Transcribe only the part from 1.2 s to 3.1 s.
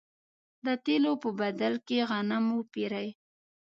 په بدل کې غنم وپېري.